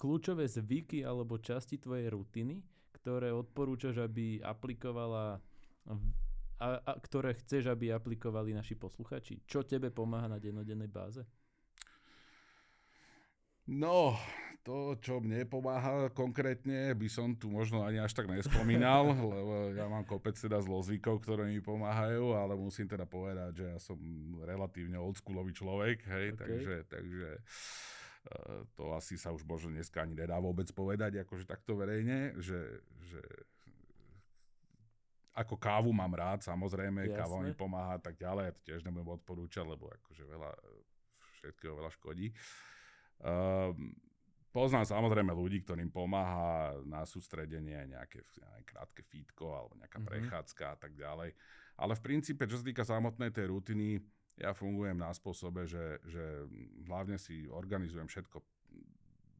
[0.00, 2.64] kľúčové zvyky alebo časti tvojej rutiny,
[2.96, 5.44] ktoré odporúčaš, aby aplikovala
[6.56, 9.44] a, a ktoré chceš, aby aplikovali naši posluchači?
[9.44, 11.20] Čo tebe pomáha na dennodennej báze?
[13.64, 14.12] No,
[14.64, 19.84] to, čo mne pomáha konkrétne, by som tu možno ani až tak nespomínal, lebo ja
[19.88, 23.96] mám kopec teda zlozvykov, ktoré mi pomáhajú, ale musím teda povedať, že ja som
[24.40, 26.40] relatívne oldschoolový človek, hej, OK.
[26.40, 31.76] takže, takže eh, to asi sa už možno dneska ani nedá vôbec povedať, akože takto
[31.76, 33.20] verejne, že, že
[35.36, 37.16] ako kávu mám rád, samozrejme, Jasné.
[37.20, 40.50] káva mi pomáha tak ďalej, ja to tiež nebudem odporúčať, lebo akože veľa,
[41.36, 42.32] všetkého veľa škodí.
[42.32, 42.73] Um,
[44.54, 50.06] poznám samozrejme ľudí, ktorým pomáha na sústredenie nejaké ja neviem, krátke fítko alebo nejaká Mhm.
[50.06, 51.34] prechádzka a tak ďalej.
[51.74, 53.98] Ale v princípe, čo sa týka samotnej tej rutiny,
[54.38, 56.46] ja fungujem na spôsobe, že, že
[56.86, 58.42] hlavne si organizujem všetko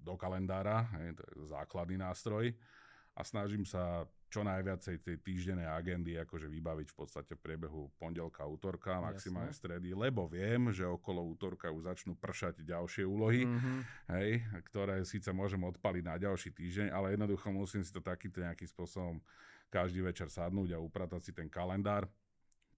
[0.05, 2.55] do kalendára, hej, to je základný nástroj
[3.15, 8.43] a snažím sa čo najviacej tej týždennej agendy akože vybaviť v podstate v priebehu pondelka,
[8.43, 13.79] útorka, maximálne stredy, lebo viem, že okolo útorka už začnú pršať ďalšie úlohy, Mm-hmm.
[14.17, 14.31] hej,
[14.73, 19.21] ktoré síce môžem odpaliť na ďalší týždeň, ale jednoducho musím si to takýto nejakým spôsobom
[19.69, 22.09] každý večer sadnúť a upratať si ten kalendár.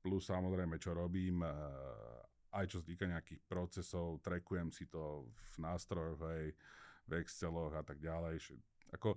[0.03, 1.53] Plus samozrejme, čo robím, eh,
[2.57, 6.53] aj čo sa týka nejakých procesov, trekujem si to v nástrojoch, hej,
[7.07, 8.43] v Exceloch a tak ďalej.
[8.97, 9.15] Ako,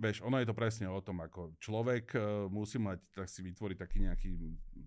[0.00, 3.76] vieš, ono je to presne o tom, ako človek eh, musí mať, tak si vytvoriť
[3.76, 4.30] taký nejaký,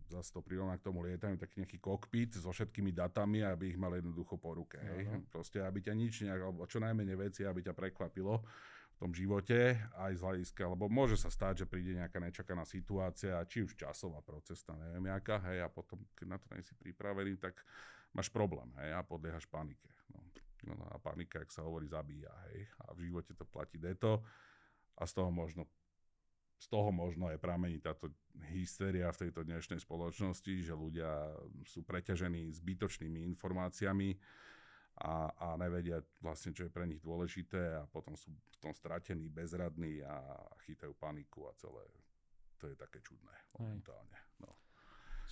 [0.09, 3.93] zase to prirovná k tomu lietaniu, taký nejaký kokpit so všetkými datami, aby ich mal
[3.93, 4.81] jednoducho po ruke.
[4.81, 5.29] Hej.
[5.29, 8.41] Proste, aby ťa nič nejak, alebo čo najmenej veci, aby ťa prekvapilo
[8.93, 13.41] v tom živote, aj z hľadiska, lebo môže sa stať, že príde nejaká nečakaná situácia,
[13.49, 17.41] či už časová, procesná, neviem jaká, hej, a potom, keď na to nie si pripravený,
[17.41, 17.57] tak
[18.13, 19.89] máš problém, hej, a podliehaš panike.
[20.13, 20.21] No.
[20.63, 24.21] No, a panika, jak sa hovorí, zabíja, hej, a v živote to platí deto
[24.97, 25.65] a z toho možno
[26.63, 28.07] z toho možno je pramení táto
[28.55, 31.35] hystéria v tejto dnešnej spoločnosti, že ľudia
[31.67, 34.15] sú preťažení zbytočnými informáciami
[35.03, 39.27] a, a nevedia vlastne, čo je pre nich dôležité a potom sú v tom stratení,
[39.27, 40.23] bezradní a
[40.63, 41.83] chytajú paniku a celé.
[42.63, 44.15] To je také čudné momentálne.
[44.39, 44.55] No.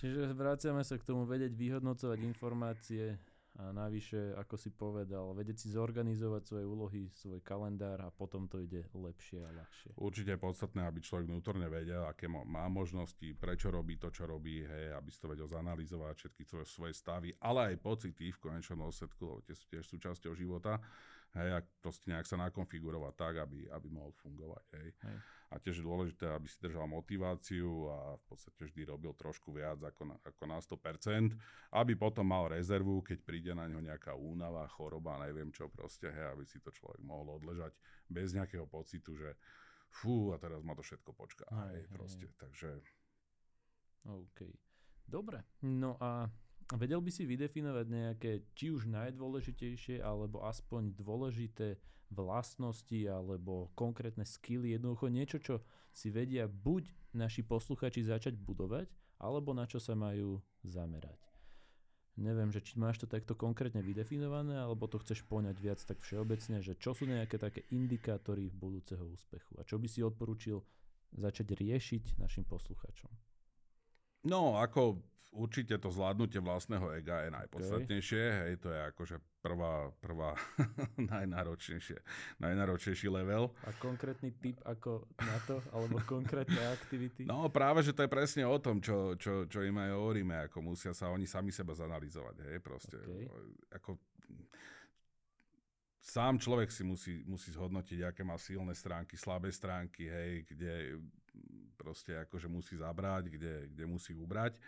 [0.04, 3.16] Čiže vraciame sa k tomu vedieť vyhodnocovať informácie
[3.60, 8.56] a navyše, ako si povedal, vedieť si zorganizovať svoje úlohy, svoj kalendár a potom to
[8.56, 9.92] ide lepšie a ľahšie.
[10.00, 14.64] Určite je podstatné, aby človek vnútorne vedel, aké má- možnosti, prečo robí to, čo robí,
[14.64, 19.20] hej, aby si to vedel zanalizovať, všetky svoje stavy, ale aj pocity v konečnom dôsledku,
[19.20, 20.80] lebo tie sú tiež súčasťou života,
[21.36, 24.88] hej, a proste nejak sa nakonfigurovať tak, aby, aby mohol fungovať, hej.
[25.04, 25.16] Hej.
[25.52, 29.76] A tiež je dôležité, aby si držal motiváciu a v podstate vždy robil trošku viac
[29.84, 31.36] ako na, ako na 100%,
[31.76, 36.32] aby potom mal rezervu, keď príde na ňo nejaká únava, choroba, neviem čo proste, hej,
[36.32, 37.76] aby si to človek mohol odležať
[38.08, 39.36] bez nejakého pocitu, že
[39.92, 41.44] fú, a teraz ma to všetko počká.
[41.52, 42.70] Hej, Hej, hej, proste, takže
[44.08, 44.40] OK.
[45.06, 45.44] Dobre.
[45.62, 46.26] No a
[46.78, 51.76] vedel by si vydefinovať nejaké, či už najdôležitejšie, alebo aspoň dôležité
[52.12, 58.88] vlastnosti alebo konkrétne skily, jednoducho niečo, čo si vedia buď naši posluchači začať budovať,
[59.20, 61.18] alebo na čo sa majú zamerať.
[62.20, 66.60] Neviem, že či máš to takto konkrétne vydefinované, alebo to chceš poňať viac tak všeobecne,
[66.60, 70.60] že čo sú nejaké také indikátory budúceho úspechu a čo by si odporučil
[71.16, 73.08] začať riešiť našim posluchačom.
[74.28, 75.00] No, ako
[75.32, 78.22] určite to zvládnutie vlastného ega je najpodstatnejšie.
[78.44, 80.36] Hej, to je akože prvá, prvá
[81.12, 81.98] najnáročnejšie,
[82.38, 83.50] najnáročnejší level.
[83.64, 87.24] A konkrétny tip ako na to, alebo konkrétne aktivity?
[87.24, 90.58] No práve, že to je presne o tom, čo, čo, čo im aj hovoríme, ako
[90.60, 93.00] musia sa oni sami seba zanalizovať, hej, proste.
[93.00, 93.26] OK.
[93.80, 93.90] Ako,
[96.02, 101.00] sám človek si musí, musí zhodnotiť, aké má silné stránky, slabé stránky, hej, kde
[101.78, 104.58] proste akože musí zabrať, kde, kde musí ubrať.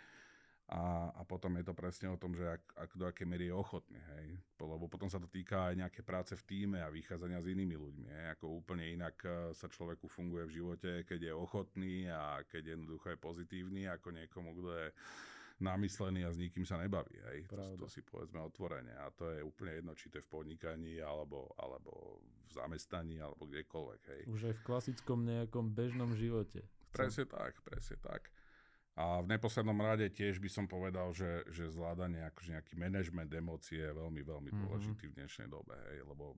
[0.65, 3.53] A, a potom je to presne o tom, že ak, ak do aké miery je
[3.53, 4.33] ochotný, hej.
[4.57, 8.09] Lebo potom sa to týka aj nejaké práce v týme a vychádzania s inými ľuďmi,
[8.09, 8.25] hej.
[8.33, 13.13] Ako úplne inak e, sa človeku funguje v živote, keď je ochotný a keď jednoducho
[13.13, 14.87] je pozitívny, ako niekomu, kto je
[15.61, 17.45] namyslený a s nikým sa nebaví, hej.
[17.45, 18.97] To, to si povedzme otvorene.
[18.97, 23.45] A to je úplne jedno, či to je v podnikaní, alebo, alebo v zamestnaní, alebo
[23.45, 24.21] kdekoľvek, hej.
[24.33, 26.65] Už aj v klasickom nejakom bežnom živote.
[26.89, 28.33] Presne tak, presne tak.
[28.95, 33.83] A v neposlednom rade tiež by som povedal, že, že zvládanie akože nejaký manažment emócie
[33.83, 34.63] je veľmi, veľmi mm-hmm.
[34.63, 35.75] dôležitý v dnešnej dobe.
[35.91, 36.31] Hej, lebo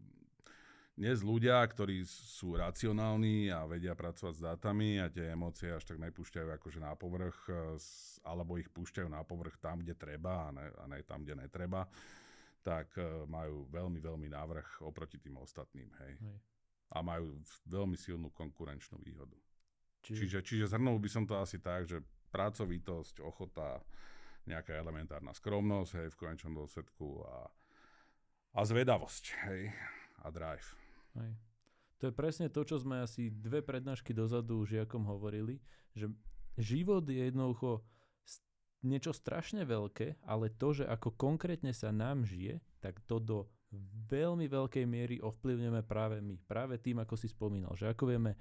[0.98, 6.02] dnes ľudia, ktorí sú racionálni a vedia pracovať s dátami a tie emócie až tak
[6.02, 7.78] nepúšťajú akože na povrch, e,
[8.26, 11.86] alebo ich púšťajú na povrch tam, kde treba a ne, a ne tam, kde netreba,
[12.65, 15.93] tak e, majú veľmi, veľmi návrh oproti tým ostatným.
[16.02, 16.17] Hej.
[16.17, 16.38] hej.
[16.89, 17.38] A majú
[17.70, 19.38] veľmi silnú konkurenčnú výhodu.
[20.02, 23.82] Čiže, čiže, čiže zhrnul by som to asi tak, že pracovitosť, ochota,
[24.48, 27.38] nejaká elementárna skromnosť, hej, v konečnom dôsledku a,
[28.56, 29.76] a zvedavosť, hej,
[30.24, 30.68] a drive.
[31.20, 31.32] Hej.
[31.98, 35.58] To je presne to, čo sme asi dve prednášky dozadu žiakom hovorili,
[35.98, 36.13] že
[36.56, 37.82] život je jednoducho
[38.86, 43.50] niečo strašne veľké, ale to, že ako konkrétne sa nám žije, tak to do
[44.08, 46.38] veľmi veľkej miery ovplyvňujeme práve my.
[46.46, 48.38] Práve tým, ako si spomínal, že ako vieme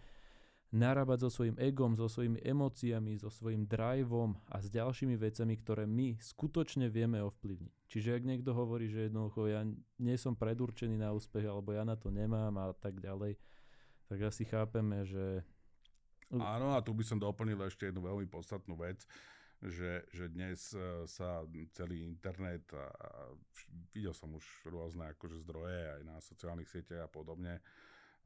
[0.77, 5.89] narábať so svojím egom, so svojimi emóciami, so svojím driveom a s ďalšími vecami, ktoré
[5.89, 7.89] my skutočne vieme ovplyvniť.
[7.89, 9.65] Čiže ak niekto hovorí, že jednoducho ja
[9.99, 13.41] nie som predurčený na úspech, alebo ja na to nemám a tak ďalej,
[14.07, 15.43] tak asi chápeme, že...
[16.31, 19.03] Áno, a tu by som doplnil ešte jednu veľmi podstatnú vec,
[19.63, 22.93] že, že dnes e, sa celý internet a,
[23.95, 27.63] videl som už rôzne akože zdroje aj na sociálnych sieťach a podobne,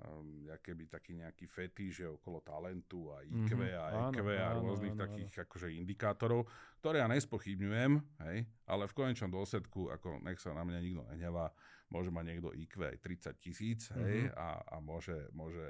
[0.06, 3.76] um, by taký nejaký fetiš okolo talentu a IQ mm-hmm.
[3.76, 5.42] a EQ áno, a rôznych áno, takých áno.
[5.48, 6.40] akože indikátorov,
[6.80, 7.92] ktoré ja nespochybňujem,
[8.28, 11.52] hej, ale v konečnom dôsledku, ako nech sa na mňa nikto nehnevá,
[11.90, 14.38] môže mať niekto IQ aj 30 tisíc, hej, mm-hmm.
[14.38, 15.66] a, a môže, môže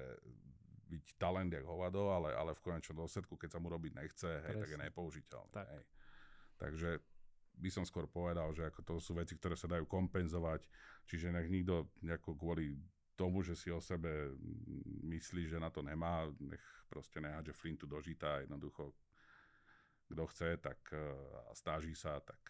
[0.90, 4.54] byť talent jak hovado, ale, ale v konečnom dôsledku, keď sa mu robiť nechce, hej,
[4.58, 5.54] tak je nepoužiteľný.
[5.54, 5.66] Tak.
[5.70, 5.82] Hej.
[6.60, 6.90] Takže
[7.60, 10.64] by som skôr povedal, že ako to sú veci, ktoré sa dajú kompenzovať,
[11.06, 12.74] čiže nech nikto nejako kvôli
[13.20, 14.32] tomu, že si o sebe
[15.04, 18.96] myslí, že na to nemá, nech proste nehádže flintu do žita, jednoducho
[20.10, 20.98] kto chce, tak uh,
[21.54, 22.40] stáži sa, tak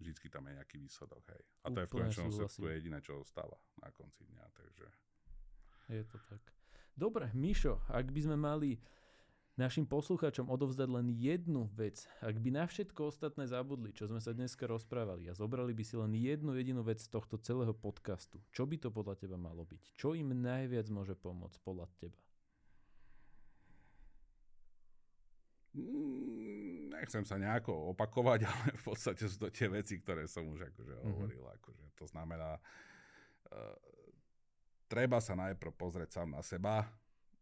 [0.00, 1.42] vždycky tam je nejaký výsledok, hej.
[1.60, 4.86] A to Úplne je v konečnom dôsledku jediné, čo ostáva na konci dňa, takže...
[5.92, 6.40] Je to tak.
[6.96, 8.80] Dobre, Mišo, ak by sme mali
[9.60, 12.08] našim poslucháčom odovzdať len jednu vec.
[12.24, 16.00] Ak by na všetko ostatné zabudli, čo sme sa dneska rozprávali a zobrali by si
[16.00, 20.00] len jednu jedinú vec z tohto celého podcastu, čo by to podľa teba malo byť?
[20.00, 22.16] Čo im najviac môže pomôcť podľa teba?
[25.76, 30.72] Mm, nechcem sa nejako opakovať, ale v podstate sú to tie veci, ktoré som už
[30.72, 31.10] akože mm-hmm.
[31.12, 31.44] hovoril.
[31.60, 33.76] Akože to znamená, uh,
[34.90, 36.88] treba sa najprv pozrieť sám na seba,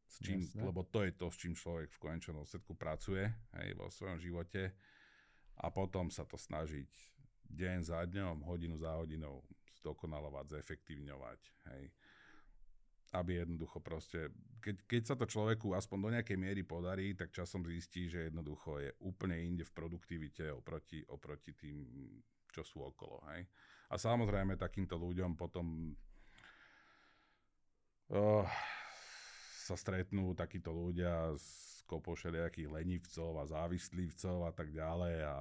[0.09, 3.29] s čím, lebo to je to, s čím človek v konečnom dôsledku pracuje
[3.61, 4.73] hej, vo svojom živote
[5.61, 6.89] a potom sa to snažiť
[7.49, 9.45] deň za dňom, hodinu za hodinou
[9.85, 11.41] zdokonalovať, zefektívňovať.
[11.73, 11.85] Hej.
[13.17, 14.29] Aby jednoducho proste,
[14.61, 18.85] keď, keď sa to človeku aspoň do nejakej miery podarí, tak časom zistí, že jednoducho
[18.85, 21.89] je úplne inde v produktivite oproti, oproti tým,
[22.53, 23.25] čo sú okolo.
[23.33, 23.49] Hej.
[23.89, 25.97] A samozrejme takýmto ľuďom potom
[28.13, 28.45] uh,
[29.69, 35.37] sa stretnú takíto ľudia s kopou všelijakých lenivcov a závislivcov a tak ďalej, a,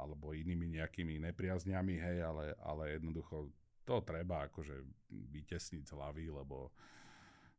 [0.00, 3.48] alebo inými nejakými nepriazňami, hej, ale, ale jednoducho
[3.88, 6.72] to treba akože vytesniť z hlavy, lebo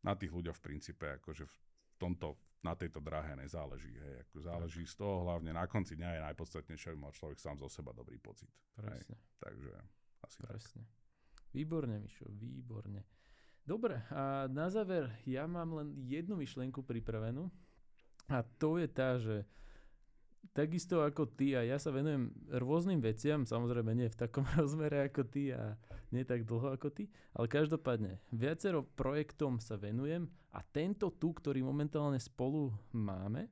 [0.06, 1.56] na tých ľuďoch v princípe akože v
[1.98, 3.98] tomto, na tejto drahe nezáleží.
[3.98, 4.30] Hej.
[4.30, 7.68] Ako záleží z toho, hlavne na konci dňa je najpodstatnejšie, aby mal človek sám zo
[7.68, 8.50] seba dobrý pocit.
[8.78, 9.18] Presne.
[9.18, 9.42] Hej.
[9.42, 9.74] Takže
[10.22, 10.84] asi Presne.
[10.86, 10.98] Tak.
[11.50, 13.02] Výborne, Mišo, výborne.
[13.68, 17.52] Dobre, a na záver ja mám len jednu myšlienku pripravenú.
[18.30, 19.46] A to je tá, že
[20.54, 25.22] takisto ako ty a ja sa venujem rôznym veciam, samozrejme nie v takom rozmere ako
[25.28, 25.78] ty a
[26.10, 31.62] nie tak dlho ako ty, ale každopádne viacero projektom sa venujem a tento tu, ktorý
[31.62, 33.46] momentálne spolu máme,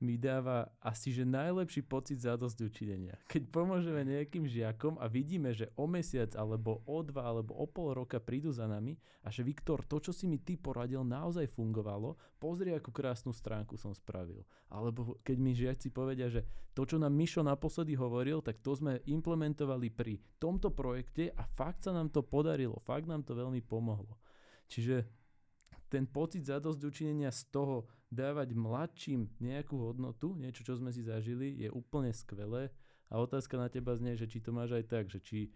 [0.00, 3.16] mi dáva asi že najlepší pocit zadosť učinenia.
[3.32, 7.96] Keď pomôžeme nejakým žiakom a vidíme, že o mesiac alebo o dva alebo o pol
[7.96, 12.20] roka prídu za nami a že Viktor, to, čo si mi ty poradil, naozaj fungovalo,
[12.36, 14.44] pozri, akú krásnu stránku som spravil.
[14.68, 16.44] Alebo keď mi žiaci povedia, že
[16.76, 21.88] to, čo nám Mišo naposledy hovoril, tak to sme implementovali pri tomto projekte a fakt
[21.88, 24.20] sa nám to podarilo, fakt nám to veľmi pomohlo.
[24.68, 25.08] Čiže
[25.88, 27.86] ten pocit zadosť učinenia z toho,
[28.16, 32.72] dávať mladším nejakú hodnotu, niečo, čo sme si zažili, je úplne skvelé.
[33.12, 35.52] A otázka na teba znie, že či to máš aj tak, že či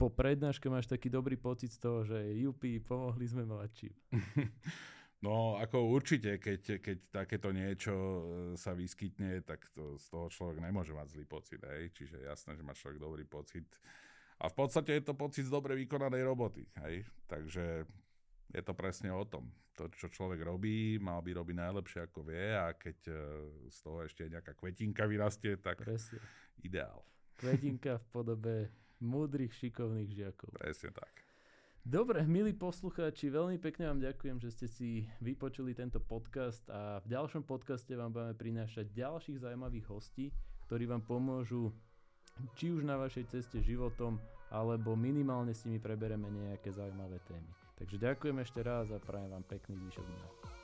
[0.00, 3.92] po prednáške máš taký dobrý pocit z toho, že jupi, pomohli sme mladším.
[5.20, 8.20] No, ako určite, keď, keď takéto niečo e,
[8.56, 11.92] sa vyskytne, tak to, z toho človek nemôže mať zlý pocit, hej?
[11.92, 13.68] Čiže jasné, že má človek dobrý pocit.
[14.40, 17.04] A v podstate je to pocit z dobre vykonanej roboty, hej?
[17.28, 17.84] Takže
[18.50, 19.50] je to presne o tom.
[19.78, 23.14] To, čo človek robí, mal by robiť najlepšie, ako vie a keď e,
[23.72, 26.20] z toho ešte nejaká kvetinka vyrastie, tak presne.
[26.60, 27.00] ideál.
[27.40, 28.54] Kvetinka v podobe
[29.00, 30.52] múdrych, šikovných žiakov.
[30.60, 31.24] Presne tak.
[31.80, 37.16] Dobre, milí poslucháči, veľmi pekne vám ďakujem, že ste si vypočuli tento podcast a v
[37.16, 40.28] ďalšom podcaste vám budeme prinášať ďalších zaujímavých hostí,
[40.68, 41.72] ktorí vám pomôžu
[42.52, 44.20] či už na vašej ceste životom,
[44.52, 47.59] alebo minimálne s nimi prebereme nejaké zaujímavé témy.
[47.80, 50.59] Takže ďakujem ešte raz a prajem vám pekný zvyšok dňa.